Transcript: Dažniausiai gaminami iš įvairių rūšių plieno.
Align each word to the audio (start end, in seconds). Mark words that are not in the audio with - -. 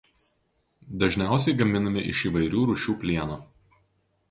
Dažniausiai 1.03 1.55
gaminami 1.59 2.05
iš 2.15 2.23
įvairių 2.31 2.65
rūšių 2.73 2.99
plieno. 3.05 3.41